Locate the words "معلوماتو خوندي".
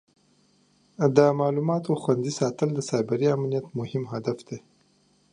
1.39-2.31